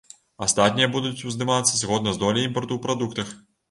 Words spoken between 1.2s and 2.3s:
уздымацца згодна з